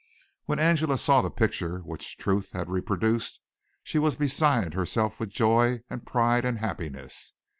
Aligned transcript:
When 0.45 0.57
Angela 0.57 0.97
saw 0.97 1.21
the 1.21 1.29
picture 1.29 1.81
which 1.81 2.17
Truth 2.17 2.53
had 2.53 2.71
reproduced, 2.71 3.39
she 3.83 3.99
was 3.99 4.15
beside 4.15 4.73
herself 4.73 5.19
with 5.19 5.29
joy 5.29 5.83
and 5.91 6.07
pride 6.07 6.43
and 6.43 6.57
happiness. 6.57 7.33